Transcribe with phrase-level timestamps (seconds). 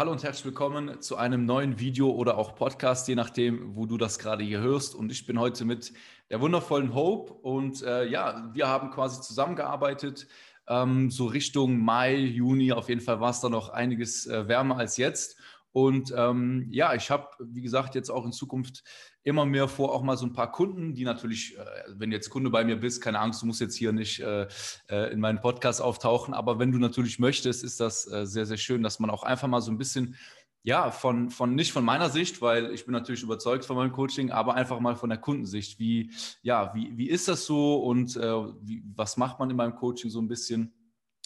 [0.00, 3.98] hallo und herzlich willkommen zu einem neuen Video oder auch Podcast, je nachdem, wo du
[3.98, 4.94] das gerade hier hörst.
[4.94, 5.92] Und ich bin heute mit
[6.30, 10.26] der wundervollen Hope und äh, ja, wir haben quasi zusammengearbeitet,
[10.68, 12.72] ähm, so Richtung Mai, Juni.
[12.72, 15.38] Auf jeden Fall war es da noch einiges äh, wärmer als jetzt.
[15.72, 18.82] Und ähm, ja, ich habe, wie gesagt, jetzt auch in Zukunft
[19.22, 21.64] immer mehr vor, auch mal so ein paar Kunden, die natürlich, äh,
[21.94, 24.48] wenn du jetzt Kunde bei mir bist, keine Angst, du musst jetzt hier nicht äh,
[24.88, 28.56] äh, in meinen Podcast auftauchen, aber wenn du natürlich möchtest, ist das äh, sehr, sehr
[28.56, 30.16] schön, dass man auch einfach mal so ein bisschen,
[30.62, 34.30] ja, von, von, nicht von meiner Sicht, weil ich bin natürlich überzeugt von meinem Coaching,
[34.30, 35.78] aber einfach mal von der Kundensicht.
[35.78, 39.74] Wie, ja, wie, wie ist das so und äh, wie, was macht man in meinem
[39.76, 40.74] Coaching so ein bisschen?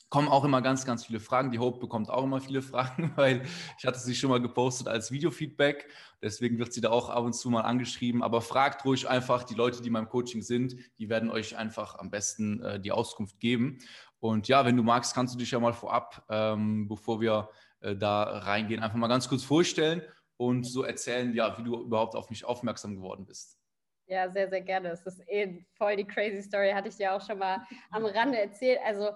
[0.09, 1.51] Kommen auch immer ganz, ganz viele Fragen.
[1.51, 3.43] Die Hope bekommt auch immer viele Fragen, weil
[3.79, 5.89] ich hatte sie schon mal gepostet als Videofeedback.
[6.23, 8.23] Deswegen wird sie da auch ab und zu mal angeschrieben.
[8.23, 10.77] Aber fragt ruhig einfach die Leute, die in meinem Coaching sind.
[10.99, 13.79] Die werden euch einfach am besten äh, die Auskunft geben.
[14.21, 17.51] Und ja, wenn du magst, kannst du dich ja mal vorab, ähm, bevor wir
[17.81, 20.03] äh, da reingehen, einfach mal ganz kurz vorstellen
[20.37, 23.59] und so erzählen, ja, wie du überhaupt auf mich aufmerksam geworden bist.
[24.07, 24.91] Ja, sehr, sehr gerne.
[24.91, 28.39] Es ist eh voll die crazy Story, hatte ich dir auch schon mal am Rande
[28.39, 28.79] erzählt.
[28.85, 29.11] Also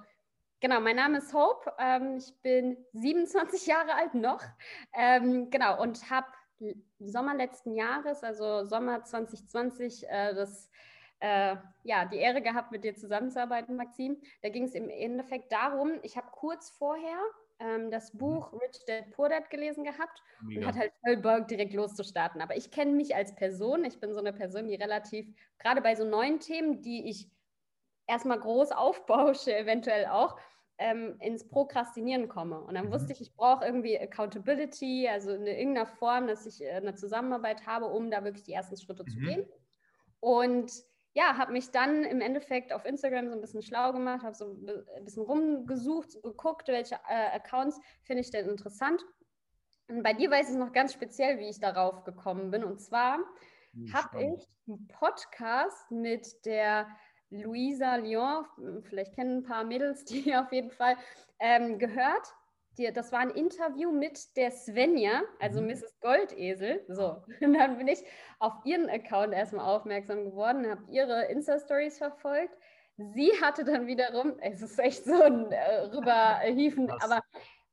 [0.61, 1.73] Genau, mein Name ist Hope.
[1.79, 4.43] Ähm, ich bin 27 Jahre alt noch.
[4.93, 6.27] Ähm, genau, und habe
[6.99, 10.69] Sommer letzten Jahres, also Sommer 2020, äh, das,
[11.21, 14.21] äh, ja, die Ehre gehabt, mit dir zusammenzuarbeiten, Maxim.
[14.43, 17.21] Da ging es im Endeffekt darum, ich habe kurz vorher
[17.61, 18.19] ähm, das mhm.
[18.19, 20.61] Buch Rich Dad Poor Dad gelesen gehabt Mega.
[20.61, 22.41] und hat halt voll Bock, direkt loszustarten.
[22.41, 23.85] Aber ich kenne mich als Person.
[23.85, 27.31] Ich bin so eine Person, die relativ, gerade bei so neuen Themen, die ich
[28.09, 30.37] erstmal groß aufbausche, eventuell auch,
[30.79, 32.61] ähm, ins Prokrastinieren komme.
[32.61, 32.93] Und dann mhm.
[32.93, 37.67] wusste ich, ich brauche irgendwie Accountability, also in irgendeiner Form, dass ich äh, eine Zusammenarbeit
[37.67, 39.09] habe, um da wirklich die ersten Schritte mhm.
[39.09, 39.47] zu gehen.
[40.21, 40.73] Und
[41.15, 44.53] ja, habe mich dann im Endeffekt auf Instagram so ein bisschen schlau gemacht, habe so
[44.53, 49.05] ein bisschen rumgesucht, geguckt, welche äh, Accounts finde ich denn interessant.
[49.89, 52.63] Und bei dir weiß ich noch ganz speziell, wie ich darauf gekommen bin.
[52.63, 53.19] Und zwar
[53.93, 56.87] habe ich einen Podcast mit der
[57.31, 58.45] Luisa Lyon,
[58.89, 60.97] vielleicht kennen ein paar Mädels die auf jeden Fall,
[61.39, 62.35] ähm, gehört.
[62.79, 65.69] Die, das war ein Interview mit der Svenja, also mhm.
[65.69, 65.99] Mrs.
[66.01, 66.85] Goldesel.
[66.89, 68.05] So, und dann bin ich
[68.39, 72.57] auf ihren Account erstmal aufmerksam geworden, habe ihre Insta-Stories verfolgt.
[72.97, 77.23] Sie hatte dann wiederum, es ist echt so ein äh, Rüberhiefen, aber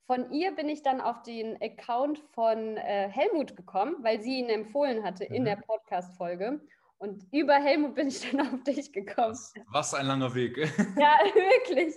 [0.06, 4.50] von ihr bin ich dann auf den Account von äh, Helmut gekommen, weil sie ihn
[4.50, 5.36] empfohlen hatte mhm.
[5.36, 6.62] in der Podcast-Folge.
[6.98, 9.38] Und über Helmut bin ich dann auf dich gekommen.
[9.72, 10.58] Was ein langer Weg.
[10.98, 11.96] ja, wirklich.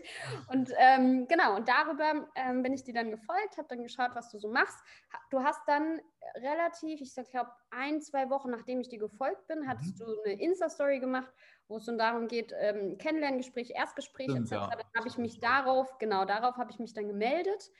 [0.49, 4.31] Und ähm, genau, und darüber ähm, bin ich dir dann gefolgt, habe dann geschaut, was
[4.31, 4.79] du so machst.
[5.31, 6.01] Du hast dann
[6.37, 10.05] relativ, ich glaube, ein, zwei Wochen nachdem ich dir gefolgt bin, hattest mhm.
[10.05, 11.33] du eine Insta-Story gemacht,
[11.69, 14.53] wo es dann darum geht, ähm, Kennenlerngespräch, Erstgespräch Stimmt, etc.
[14.53, 14.69] Ja.
[14.71, 17.71] Dann habe ich mich darauf, genau darauf habe ich mich dann gemeldet.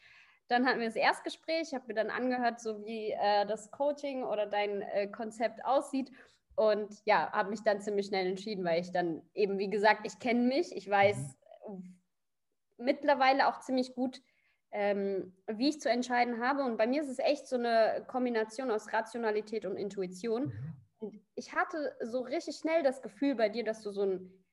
[0.47, 4.47] Dann hatten wir das Erstgespräch, habe mir dann angehört, so wie äh, das Coaching oder
[4.47, 6.11] dein äh, Konzept aussieht
[6.59, 10.19] und ja, habe mich dann ziemlich schnell entschieden, weil ich dann eben, wie gesagt, ich
[10.19, 11.37] kenne mich, ich weiß
[11.69, 12.01] mhm.
[12.79, 14.21] mittlerweile auch ziemlich gut,
[14.73, 16.65] ähm, wie ich zu entscheiden habe.
[16.65, 20.47] Und bei mir ist es echt so eine Kombination aus Rationalität und Intuition.
[20.47, 20.75] Mhm.
[20.99, 24.45] Und ich hatte so richtig schnell das Gefühl bei dir, dass du so ein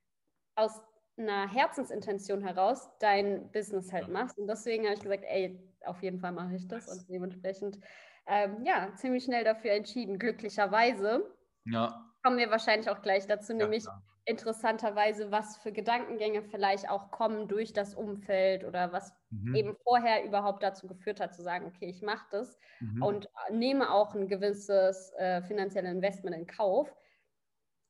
[0.55, 0.79] aus
[1.17, 4.37] einer Herzensintention heraus dein Business halt machst.
[4.37, 6.87] Und deswegen habe ich gesagt, ey, auf jeden Fall mache ich das.
[6.87, 7.79] Und dementsprechend,
[8.27, 11.34] ähm, ja, ziemlich schnell dafür entschieden, glücklicherweise.
[11.65, 12.05] Ja.
[12.23, 14.01] Kommen wir wahrscheinlich auch gleich dazu, ja, nämlich klar.
[14.25, 19.55] interessanterweise, was für Gedankengänge vielleicht auch kommen durch das Umfeld oder was mhm.
[19.55, 23.03] eben vorher überhaupt dazu geführt hat, zu sagen, okay, ich mache das mhm.
[23.03, 26.91] und nehme auch ein gewisses äh, finanzielles Investment in Kauf.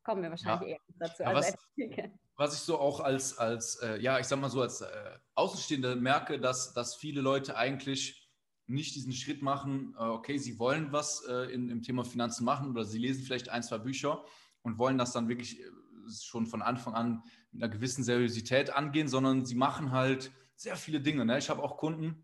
[0.03, 0.75] Kommen wir wahrscheinlich ja.
[0.75, 1.23] eher dazu.
[1.23, 1.67] Ja, also was,
[2.35, 4.87] was, ich so auch als, als äh, ja, ich sag mal so, als äh,
[5.35, 8.24] Außenstehende merke, dass, dass viele Leute eigentlich
[8.67, 12.69] nicht diesen Schritt machen, äh, okay, sie wollen was äh, in, im Thema Finanzen machen
[12.69, 14.23] oder sie lesen vielleicht ein, zwei Bücher
[14.61, 15.63] und wollen das dann wirklich äh,
[16.09, 21.01] schon von Anfang an mit einer gewissen Seriosität angehen, sondern sie machen halt sehr viele
[21.01, 21.25] Dinge.
[21.25, 21.37] Ne?
[21.37, 22.23] Ich habe auch Kunden,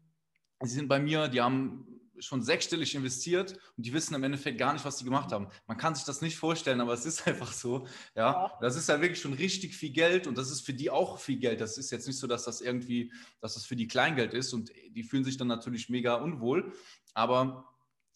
[0.63, 4.73] die sind bei mir, die haben schon sechsstellig investiert und die wissen im Endeffekt gar
[4.73, 5.47] nicht, was sie gemacht haben.
[5.67, 7.87] Man kann sich das nicht vorstellen, aber es ist einfach so.
[8.15, 11.19] Ja, das ist ja wirklich schon richtig viel Geld und das ist für die auch
[11.19, 11.61] viel Geld.
[11.61, 14.71] Das ist jetzt nicht so, dass das irgendwie, dass das für die Kleingeld ist und
[14.89, 16.73] die fühlen sich dann natürlich mega unwohl.
[17.13, 17.71] Aber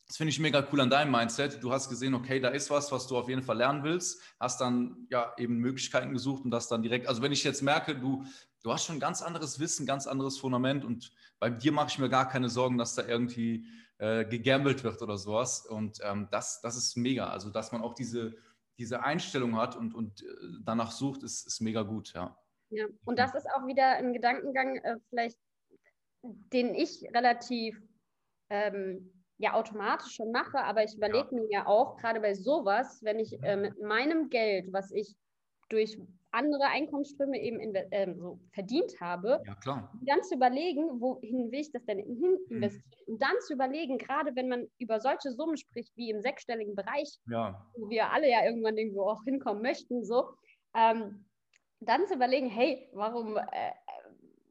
[0.07, 1.63] das finde ich mega cool an deinem Mindset.
[1.63, 4.61] Du hast gesehen, okay, da ist was, was du auf jeden Fall lernen willst, hast
[4.61, 7.07] dann ja eben Möglichkeiten gesucht und das dann direkt.
[7.07, 8.23] Also wenn ich jetzt merke, du,
[8.61, 12.09] du hast schon ganz anderes Wissen, ganz anderes Fundament und bei dir mache ich mir
[12.09, 13.65] gar keine Sorgen, dass da irgendwie
[13.97, 15.65] äh, gegambelt wird oder sowas.
[15.65, 17.29] Und ähm, das, das ist mega.
[17.29, 18.35] Also, dass man auch diese,
[18.77, 20.25] diese Einstellung hat und, und äh,
[20.63, 22.37] danach sucht, ist, ist mega gut, ja.
[22.69, 25.37] Ja, und das ist auch wieder ein Gedankengang, äh, vielleicht,
[26.23, 27.79] den ich relativ
[28.49, 31.41] ähm, ja automatisch schon mache, aber ich überlege ja.
[31.41, 35.15] mir ja auch, gerade bei sowas, wenn ich äh, mit meinem Geld, was ich
[35.69, 35.97] durch
[36.35, 39.91] andere Einkommensströme eben äh, so verdient habe, ja, klar.
[40.01, 42.55] dann zu überlegen, wohin will ich das denn hin mhm.
[42.57, 43.03] investieren?
[43.07, 43.13] Mhm.
[43.13, 47.19] Und dann zu überlegen, gerade wenn man über solche Summen spricht, wie im sechsstelligen Bereich,
[47.27, 47.65] ja.
[47.75, 50.29] wo wir alle ja irgendwann irgendwo auch hinkommen möchten, so,
[50.75, 51.25] ähm,
[51.79, 53.71] dann zu überlegen, hey, warum äh,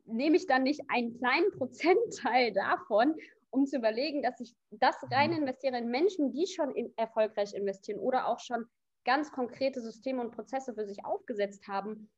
[0.07, 3.15] nehme ich dann nicht einen kleinen Prozentteil davon,
[3.51, 5.39] um zu überlegen, dass ich das rein mhm.
[5.39, 8.67] investiere in Menschen, die schon in erfolgreich investieren oder auch schon
[9.05, 12.11] ganz konkrete Systeme und Prozesse für sich aufgesetzt haben,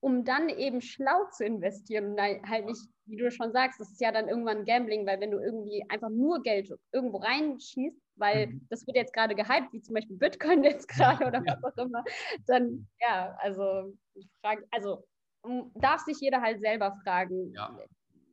[0.00, 4.00] um dann eben schlau zu investieren und halt nicht, wie du schon sagst, das ist
[4.00, 8.66] ja dann irgendwann Gambling, weil wenn du irgendwie einfach nur Geld irgendwo reinschießt, weil mhm.
[8.68, 11.58] das wird jetzt gerade gehypt, wie zum Beispiel Bitcoin jetzt gerade oder ja.
[11.62, 12.04] was auch immer,
[12.46, 13.96] dann ja, also
[14.42, 15.04] frage, also
[15.76, 17.78] darf sich jeder halt selber fragen, ja.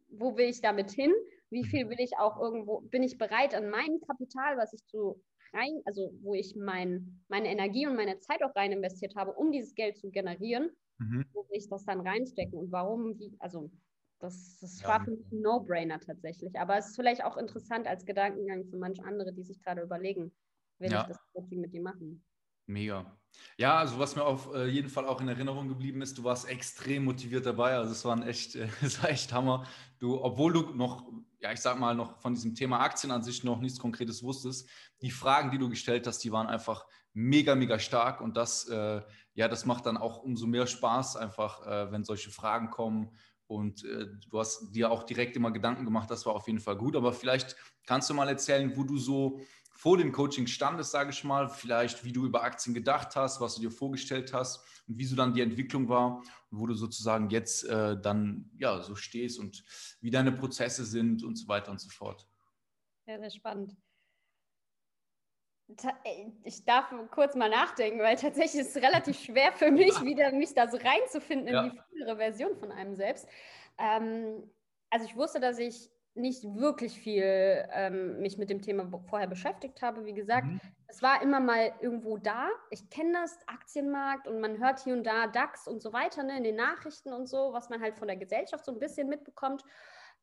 [0.09, 1.13] wo will ich damit hin?
[1.49, 1.89] Wie viel mhm.
[1.91, 5.21] will ich auch irgendwo, bin ich bereit an meinem Kapital, was ich zu
[5.53, 9.51] rein, also wo ich mein, meine Energie und meine Zeit auch rein investiert habe, um
[9.51, 11.25] dieses Geld zu generieren, mhm.
[11.33, 13.71] wo will ich das dann reinstecken und warum, wie, also
[14.19, 14.88] das, das ja.
[14.88, 16.57] war für mich ein No-Brainer tatsächlich.
[16.57, 20.31] Aber es ist vielleicht auch interessant als Gedankengang für manche andere, die sich gerade überlegen,
[20.80, 21.01] will ja.
[21.01, 22.24] ich das Coaching mit dir machen.
[22.68, 23.18] Mega.
[23.57, 26.50] Ja, also was mir auf äh, jeden Fall auch in Erinnerung geblieben ist, du warst
[26.50, 27.75] extrem motiviert dabei.
[27.75, 29.65] Also es war ein echt, äh, es war echt Hammer.
[30.00, 33.43] Du, obwohl du noch, ja, ich sag mal, noch von diesem Thema Aktien an sich
[33.43, 34.69] noch nichts Konkretes wusstest,
[35.01, 38.21] die Fragen, die du gestellt hast, die waren einfach mega, mega stark.
[38.21, 39.01] Und das, äh,
[39.33, 43.09] ja, das macht dann auch umso mehr Spaß, einfach, äh, wenn solche Fragen kommen.
[43.47, 46.77] Und äh, du hast dir auch direkt immer Gedanken gemacht, das war auf jeden Fall
[46.77, 46.95] gut.
[46.95, 47.55] Aber vielleicht
[47.85, 49.41] kannst du mal erzählen, wo du so
[49.81, 53.56] vor dem Coaching standest, sage ich mal, vielleicht wie du über Aktien gedacht hast, was
[53.56, 56.18] du dir vorgestellt hast und wie so dann die Entwicklung war
[56.51, 59.63] und wo du sozusagen jetzt äh, dann ja so stehst und
[60.00, 62.28] wie deine Prozesse sind und so weiter und so fort.
[63.07, 63.75] Ja, sehr spannend.
[66.04, 70.31] Äh, ich darf kurz mal nachdenken, weil tatsächlich ist es relativ schwer für mich, wieder
[70.31, 71.69] mich da so reinzufinden in ja.
[71.69, 73.28] die frühere Version von einem selbst.
[73.80, 74.48] Ähm,
[74.92, 79.81] also ich wusste, dass ich nicht wirklich viel ähm, mich mit dem Thema vorher beschäftigt
[79.81, 80.05] habe.
[80.05, 80.59] Wie gesagt, mhm.
[80.87, 82.49] es war immer mal irgendwo da.
[82.69, 86.37] Ich kenne das Aktienmarkt und man hört hier und da DAX und so weiter ne,
[86.37, 89.63] in den Nachrichten und so, was man halt von der Gesellschaft so ein bisschen mitbekommt.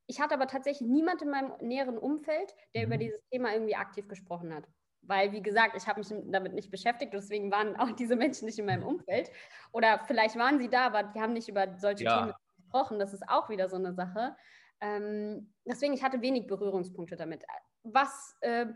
[0.06, 2.87] Ich hatte aber tatsächlich niemand in meinem näheren Umfeld, der mhm.
[2.87, 4.64] über dieses Thema irgendwie aktiv gesprochen hat.
[5.02, 8.58] Weil, wie gesagt, ich habe mich damit nicht beschäftigt, deswegen waren auch diese Menschen nicht
[8.58, 9.31] in meinem Umfeld.
[9.73, 12.19] Oder vielleicht waren sie da, aber die haben nicht über solche ja.
[12.19, 12.99] Themen gesprochen.
[12.99, 14.37] Das ist auch wieder so eine Sache.
[14.81, 17.45] Ähm, deswegen, ich hatte wenig Berührungspunkte damit.
[17.83, 18.67] Was äh,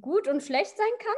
[0.00, 1.16] gut und schlecht sein kann,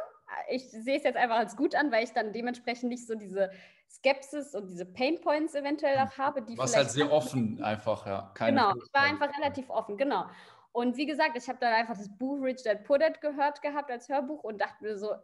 [0.48, 3.50] ich sehe es jetzt einfach als gut an, weil ich dann dementsprechend nicht so diese
[3.88, 6.42] Skepsis und diese Painpoints eventuell auch habe.
[6.42, 8.32] Die Was halt sehr offen einfach, ja.
[8.34, 10.26] Keine genau, ich war einfach relativ offen, genau.
[10.72, 13.90] Und wie gesagt, ich habe dann einfach das Buch Rich Dad Poor Dad gehört gehabt
[13.90, 15.14] als Hörbuch und dachte mir so,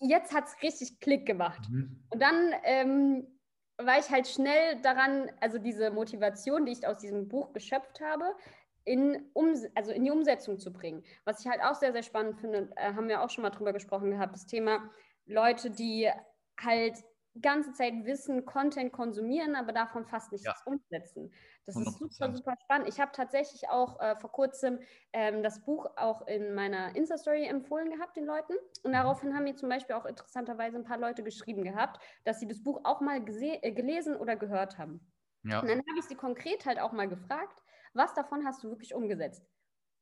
[0.00, 1.68] jetzt hat es richtig Klick gemacht.
[1.70, 2.04] Mhm.
[2.10, 3.26] Und dann ähm,
[3.78, 8.34] war ich halt schnell daran, also diese Motivation, die ich aus diesem Buch geschöpft habe,
[8.84, 11.04] in, um, also in die Umsetzung zu bringen.
[11.24, 13.72] Was ich halt auch sehr, sehr spannend finde, äh, haben wir auch schon mal drüber
[13.72, 14.90] gesprochen gehabt, das Thema
[15.26, 16.08] Leute, die
[16.58, 16.94] halt
[17.40, 20.54] ganze Zeit Wissen, Content konsumieren, aber davon fast nichts ja.
[20.64, 21.32] umsetzen.
[21.64, 21.80] Das 100%.
[21.80, 22.88] ist super, super spannend.
[22.88, 24.78] Ich habe tatsächlich auch äh, vor kurzem
[25.12, 28.54] ähm, das Buch auch in meiner Insta-Story empfohlen gehabt, den Leuten.
[28.82, 28.94] Und mhm.
[28.94, 32.62] daraufhin haben mir zum Beispiel auch interessanterweise ein paar Leute geschrieben gehabt, dass sie das
[32.62, 35.00] Buch auch mal äh, gelesen oder gehört haben.
[35.42, 35.60] Ja.
[35.60, 37.62] Und dann habe ich sie konkret halt auch mal gefragt,
[37.94, 39.46] was davon hast du wirklich umgesetzt?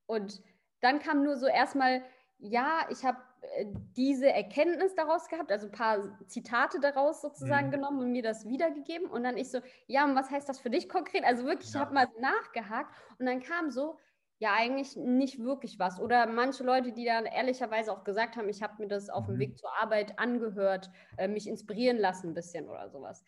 [0.07, 0.43] Und
[0.81, 2.05] dann kam nur so erstmal,
[2.39, 3.19] ja, ich habe
[3.57, 7.73] äh, diese Erkenntnis daraus gehabt, also ein paar Zitate daraus sozusagen mhm.
[7.73, 9.09] genommen und mir das wiedergegeben.
[9.09, 11.25] Und dann ich so, ja, und was heißt das für dich konkret?
[11.25, 11.81] Also wirklich, ja.
[11.81, 13.99] ich habe mal nachgehakt und dann kam so,
[14.39, 16.01] ja, eigentlich nicht wirklich was.
[16.01, 19.37] Oder manche Leute, die dann ehrlicherweise auch gesagt haben, ich habe mir das auf dem
[19.37, 19.41] mhm.
[19.41, 23.25] Weg zur Arbeit angehört, äh, mich inspirieren lassen ein bisschen oder sowas.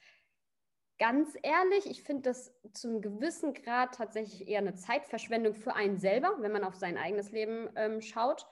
[0.99, 6.37] Ganz ehrlich, ich finde das zum gewissen Grad tatsächlich eher eine Zeitverschwendung für einen selber,
[6.41, 8.47] wenn man auf sein eigenes Leben ähm, schaut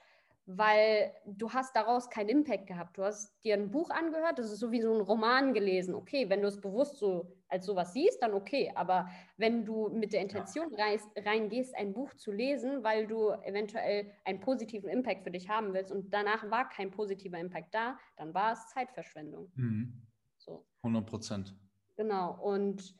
[0.47, 2.97] weil du hast daraus keinen Impact gehabt.
[2.97, 5.95] Du hast dir ein Buch angehört, das ist so wie so ein Roman gelesen.
[5.95, 8.71] Okay, wenn du es bewusst so als sowas siehst, dann okay.
[8.75, 14.39] Aber wenn du mit der Intention reingehst, ein Buch zu lesen, weil du eventuell einen
[14.39, 18.53] positiven Impact für dich haben willst und danach war kein positiver Impact da, dann war
[18.53, 19.51] es Zeitverschwendung.
[19.55, 20.01] Mhm.
[20.37, 20.63] So.
[20.83, 21.55] 100 Prozent.
[21.95, 22.39] Genau.
[22.39, 22.93] Und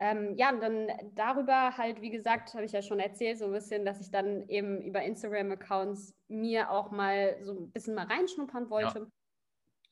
[0.00, 3.52] ähm, ja, und dann darüber halt, wie gesagt, habe ich ja schon erzählt, so ein
[3.52, 8.70] bisschen, dass ich dann eben über Instagram-Accounts mir auch mal so ein bisschen mal reinschnuppern
[8.70, 8.98] wollte.
[9.00, 9.06] Ja.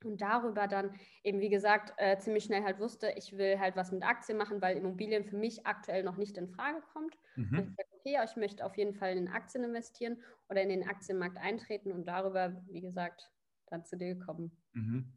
[0.04, 0.94] und darüber dann
[1.24, 4.60] eben, wie gesagt, äh, ziemlich schnell halt wusste, ich will halt was mit Aktien machen,
[4.60, 7.16] weil Immobilien für mich aktuell noch nicht in Frage kommt.
[7.34, 7.58] Mhm.
[7.58, 10.86] Und ich sage, okay, ich möchte auf jeden Fall in Aktien investieren oder in den
[10.86, 13.28] Aktienmarkt eintreten und darüber, wie gesagt,
[13.68, 14.52] dann zu dir gekommen.
[14.74, 15.12] Mhm.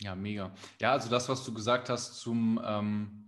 [0.00, 0.52] Ja, mega.
[0.80, 3.23] Ja, also das, was du gesagt hast zum, ähm,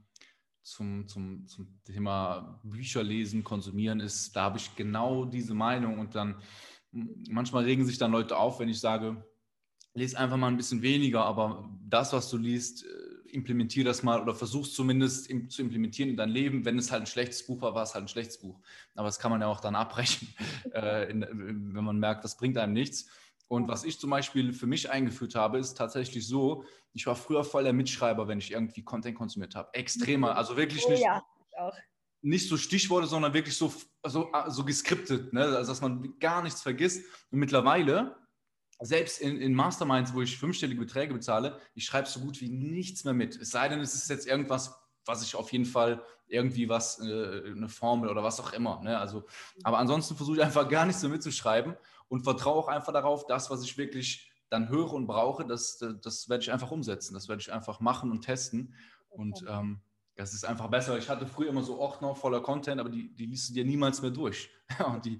[0.67, 6.17] zum, zum, zum Thema Bücher lesen, konsumieren, ist, da habe ich genau diese Meinung und
[6.17, 6.35] dann
[6.91, 9.25] manchmal regen sich dann Leute auf, wenn ich sage,
[9.95, 12.89] lese einfach mal ein bisschen weniger, aber das, was du liest, äh,
[13.33, 16.65] implementier das mal oder versuch zumindest im, zu implementieren in dein Leben.
[16.65, 18.59] Wenn es halt ein schlechtes Buch war, war es halt ein schlechtes Buch.
[18.95, 20.29] Aber das kann man ja auch dann abbrechen,
[20.75, 21.23] äh, in,
[21.75, 23.09] wenn man merkt, das bringt einem nichts.
[23.49, 27.45] Und was ich zum Beispiel für mich eingeführt habe, ist tatsächlich so, ich war früher
[27.45, 29.73] voll der Mitschreiber, wenn ich irgendwie Content konsumiert habe.
[29.73, 31.23] Extremer, also wirklich oh, nicht, ja,
[32.23, 33.73] nicht so Stichworte, sondern wirklich so,
[34.05, 35.45] so, so geskriptet, ne?
[35.45, 37.05] also dass man gar nichts vergisst.
[37.31, 38.17] Und mittlerweile
[38.81, 43.05] selbst in, in, Masterminds, wo ich fünfstellige Beträge bezahle, ich schreibe so gut wie nichts
[43.05, 43.37] mehr mit.
[43.37, 44.75] Es sei denn, es ist jetzt irgendwas,
[45.07, 48.83] was ich auf jeden Fall irgendwie was, äh, eine Formel oder was auch immer.
[48.83, 48.99] Ne?
[48.99, 49.25] Also,
[49.63, 51.77] aber ansonsten versuche ich einfach gar nichts mehr mitzuschreiben
[52.09, 56.29] und vertraue auch einfach darauf, das, was ich wirklich dann höre und brauche, das, das
[56.29, 57.15] werde ich einfach umsetzen.
[57.15, 58.75] Das werde ich einfach machen und testen.
[59.09, 59.81] Und ähm,
[60.15, 60.97] das ist einfach besser.
[60.99, 64.03] Ich hatte früher immer so Ordner voller Content, aber die, die liest du dir niemals
[64.03, 64.51] mehr durch.
[64.87, 65.19] und die,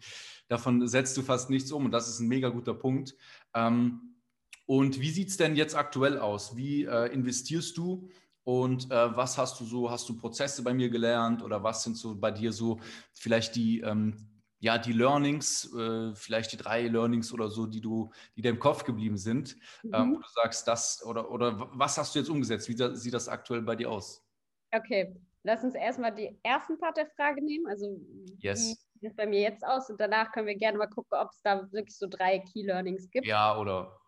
[0.49, 1.87] davon setzt du fast nichts um.
[1.87, 3.15] Und das ist ein mega guter Punkt.
[3.55, 4.17] Ähm,
[4.65, 6.57] und wie sieht es denn jetzt aktuell aus?
[6.57, 8.09] Wie äh, investierst du?
[8.47, 9.91] Und äh, was hast du so?
[9.91, 12.79] Hast du Prozesse bei mir gelernt oder was sind so bei dir so
[13.13, 14.15] vielleicht die, ähm,
[14.61, 18.61] ja, die Learnings, äh, vielleicht die drei Learnings oder so, die du, die dir im
[18.61, 19.95] Kopf geblieben sind, mhm.
[19.95, 22.69] ähm, wo du sagst, das oder, oder was hast du jetzt umgesetzt?
[22.69, 24.25] Wie da, sieht das aktuell bei dir aus?
[24.71, 27.67] Okay, lass uns erstmal die ersten Part der Frage nehmen.
[27.67, 28.01] Also,
[28.39, 28.61] yes.
[28.61, 29.91] wie sieht es bei mir jetzt aus?
[29.91, 33.11] Und danach können wir gerne mal gucken, ob es da wirklich so drei Key Learnings
[33.11, 33.27] gibt.
[33.27, 33.99] Ja, oder?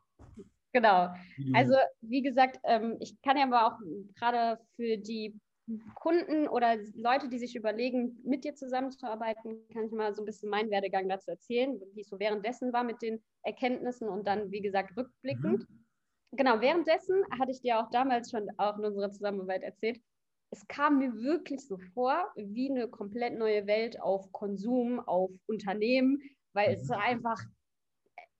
[0.73, 1.09] Genau.
[1.55, 3.79] Also, wie gesagt, ähm, ich kann ja aber auch
[4.17, 5.39] gerade für die
[5.95, 10.49] Kunden oder Leute, die sich überlegen, mit dir zusammenzuarbeiten, kann ich mal so ein bisschen
[10.49, 14.63] meinen Werdegang dazu erzählen, wie es so währenddessen war mit den Erkenntnissen und dann, wie
[14.63, 15.69] gesagt, rückblickend.
[15.69, 15.85] Mhm.
[16.33, 20.01] Genau, währenddessen hatte ich dir auch damals schon auch in unserer Zusammenarbeit erzählt,
[20.51, 26.23] es kam mir wirklich so vor wie eine komplett neue Welt auf Konsum, auf Unternehmen,
[26.55, 26.95] weil es mhm.
[26.95, 27.41] einfach,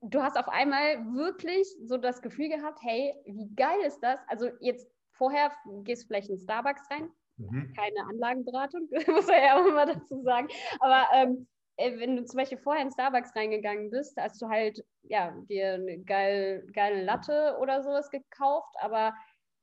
[0.01, 4.19] du hast auf einmal wirklich so das Gefühl gehabt, hey, wie geil ist das?
[4.27, 5.51] Also jetzt vorher
[5.83, 7.73] gehst du vielleicht in Starbucks rein, mhm.
[7.75, 10.47] keine Anlagenberatung, muss man ja auch mal dazu sagen,
[10.79, 14.83] aber ähm, äh, wenn du zum Beispiel vorher in Starbucks reingegangen bist, hast du halt
[15.03, 19.13] ja, dir eine geil, geile Latte oder sowas gekauft, aber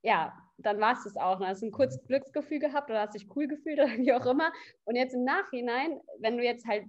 [0.02, 1.38] ja, dann war es das auch.
[1.38, 4.26] Dann hast du ein kurzes Glücksgefühl gehabt oder hast dich cool gefühlt oder wie auch
[4.26, 4.52] immer.
[4.85, 6.87] Und jetzt im Nachhinein, wenn du jetzt halt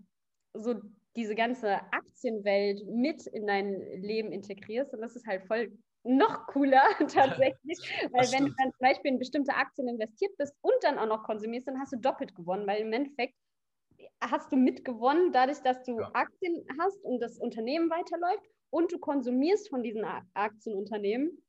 [0.53, 0.75] so
[1.17, 5.71] diese ganze Aktienwelt mit in dein Leben integrierst, dann ist es halt voll
[6.03, 7.77] noch cooler tatsächlich,
[8.13, 11.23] weil wenn du dann zum Beispiel in bestimmte Aktien investiert bist und dann auch noch
[11.23, 13.35] konsumierst, dann hast du doppelt gewonnen, weil im Endeffekt
[14.21, 16.09] hast du mitgewonnen dadurch, dass du ja.
[16.13, 21.43] Aktien hast und das Unternehmen weiterläuft und du konsumierst von diesen Aktienunternehmen.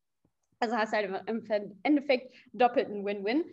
[0.61, 3.45] Also hast du halt im Endeffekt doppelten Win-Win.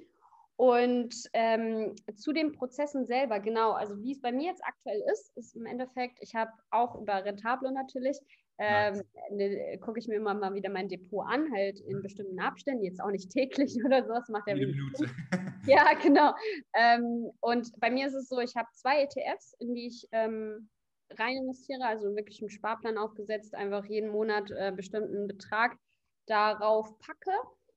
[0.57, 5.35] Und ähm, zu den Prozessen selber, genau, also wie es bei mir jetzt aktuell ist,
[5.35, 8.17] ist im Endeffekt, ich habe auch über Rentable natürlich,
[8.57, 12.85] ähm, ne, gucke ich mir immer mal wieder mein Depot an, halt in bestimmten Abständen,
[12.85, 15.09] jetzt auch nicht täglich oder sowas, macht ja Minute.
[15.67, 16.31] Ja, genau.
[16.75, 20.69] Ähm, und bei mir ist es so, ich habe zwei ETFs, in die ich ähm,
[21.17, 25.75] rein investiere, also wirklich einen Sparplan aufgesetzt, einfach jeden Monat äh, bestimmten Betrag
[26.27, 27.31] darauf packe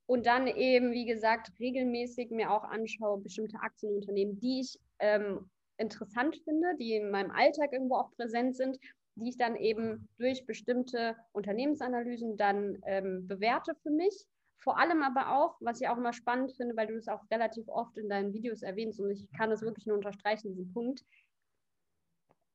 [0.08, 6.40] und dann eben, wie gesagt, regelmäßig mir auch anschaue, bestimmte Aktienunternehmen, die ich ähm, interessant
[6.44, 8.78] finde, die in meinem Alltag irgendwo auch präsent sind,
[9.16, 14.24] die ich dann eben durch bestimmte Unternehmensanalysen dann ähm, bewerte für mich.
[14.56, 17.68] Vor allem aber auch, was ich auch immer spannend finde, weil du das auch relativ
[17.68, 21.04] oft in deinen Videos erwähnst und ich kann das wirklich nur unterstreichen, diesen Punkt,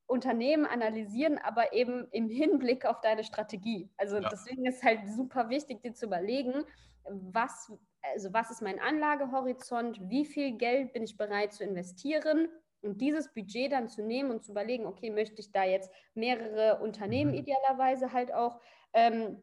[0.08, 3.90] Unternehmen analysieren, aber eben im Hinblick auf deine Strategie.
[3.98, 4.28] Also ja.
[4.30, 6.66] deswegen ist halt super wichtig, dir zu überlegen,
[7.06, 12.50] was, also was ist mein Anlagehorizont, wie viel Geld bin ich bereit zu investieren
[12.82, 16.82] und dieses Budget dann zu nehmen und zu überlegen, okay, möchte ich da jetzt mehrere
[16.82, 17.38] Unternehmen mhm.
[17.38, 18.60] idealerweise halt auch
[18.94, 19.42] ähm,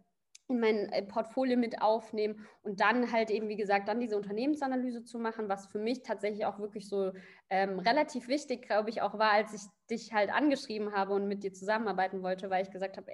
[0.51, 5.05] in mein äh, Portfolio mit aufnehmen und dann halt eben, wie gesagt, dann diese Unternehmensanalyse
[5.05, 7.13] zu machen, was für mich tatsächlich auch wirklich so
[7.49, 11.45] ähm, relativ wichtig, glaube ich, auch war, als ich dich halt angeschrieben habe und mit
[11.45, 13.13] dir zusammenarbeiten wollte, weil ich gesagt habe,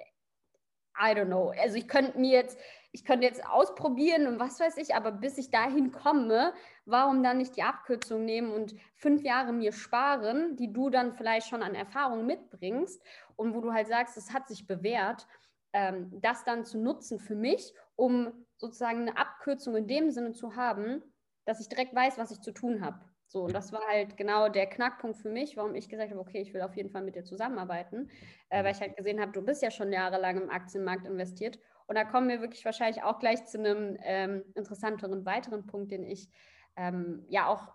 [0.99, 1.53] I don't know.
[1.61, 2.57] Also ich könnte mir jetzt,
[2.91, 6.53] ich könnte jetzt ausprobieren und was weiß ich, aber bis ich dahin komme,
[6.85, 11.47] warum dann nicht die Abkürzung nehmen und fünf Jahre mir sparen, die du dann vielleicht
[11.47, 13.01] schon an Erfahrung mitbringst
[13.35, 15.27] und wo du halt sagst, es hat sich bewährt
[15.73, 20.55] ähm, das dann zu nutzen für mich, um sozusagen eine Abkürzung in dem Sinne zu
[20.55, 21.03] haben,
[21.45, 22.99] dass ich direkt weiß, was ich zu tun habe.
[23.27, 26.39] So, und das war halt genau der Knackpunkt für mich, warum ich gesagt habe, okay,
[26.39, 28.09] ich will auf jeden Fall mit dir zusammenarbeiten,
[28.49, 31.59] äh, weil ich halt gesehen habe, du bist ja schon jahrelang im Aktienmarkt investiert.
[31.87, 36.05] Und da kommen wir wirklich wahrscheinlich auch gleich zu einem ähm, interessanteren weiteren Punkt, den
[36.05, 36.29] ich
[36.75, 37.73] ähm, ja auch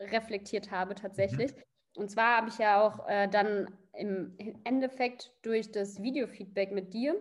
[0.00, 1.54] reflektiert habe tatsächlich.
[1.54, 1.62] Mhm.
[1.94, 7.20] Und zwar habe ich ja auch äh, dann im Endeffekt durch das Videofeedback mit dir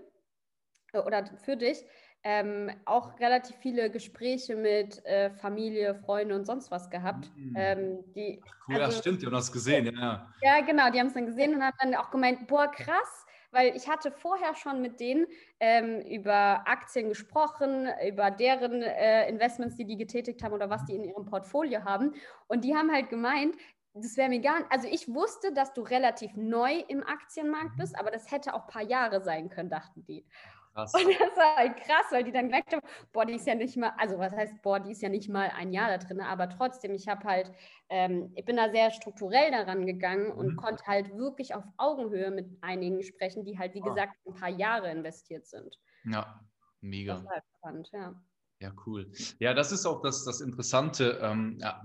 [0.94, 1.86] äh, oder für dich
[2.24, 7.32] ähm, auch relativ viele Gespräche mit äh, Familie, Freunden und sonst was gehabt.
[7.36, 7.54] Mhm.
[7.56, 10.28] Ähm, die, Ach cool, also, ja, stimmt, die haben das gesehen, ja.
[10.42, 13.76] Ja, genau, die haben es dann gesehen und haben dann auch gemeint, boah, krass, weil
[13.76, 15.28] ich hatte vorher schon mit denen
[15.60, 20.96] ähm, über Aktien gesprochen, über deren äh, Investments, die die getätigt haben oder was die
[20.96, 22.14] in ihrem Portfolio haben.
[22.48, 23.56] Und die haben halt gemeint,
[23.94, 27.94] das wäre mir gar nicht, also ich wusste, dass du relativ neu im Aktienmarkt bist,
[27.94, 28.00] mhm.
[28.00, 30.26] aber das hätte auch ein paar Jahre sein können, dachten die.
[30.74, 30.94] Krass.
[30.94, 33.76] Und das war halt krass, weil die dann gemerkt haben, boah, die ist ja nicht
[33.76, 36.50] mal, also was heißt, boah, die ist ja nicht mal ein Jahr da drin, aber
[36.50, 37.52] trotzdem, ich habe halt,
[37.90, 40.56] ähm, ich bin da sehr strukturell daran gegangen und mhm.
[40.58, 43.86] konnte halt wirklich auf Augenhöhe mit einigen sprechen, die halt, wie oh.
[43.86, 45.80] gesagt, ein paar Jahre investiert sind.
[46.06, 46.40] Ja,
[46.82, 47.16] mega.
[47.16, 48.16] Das halt spannend, ja.
[48.62, 49.10] Ja, cool.
[49.40, 51.18] Ja, das ist auch das, das Interessante.
[51.22, 51.82] Ähm, ja,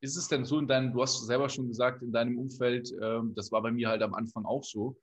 [0.00, 3.34] ist es denn so in deinem, du hast selber schon gesagt, in deinem Umfeld, ähm,
[3.34, 4.96] das war bei mir halt am Anfang auch so.